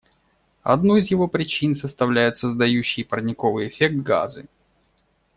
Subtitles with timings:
[0.63, 4.45] Одну из его причин составляют создающие парниковый эффект газы.